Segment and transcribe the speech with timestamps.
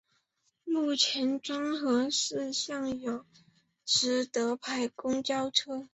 [0.63, 3.23] 目前庄河市尚有
[3.85, 5.87] 实德牌公交车。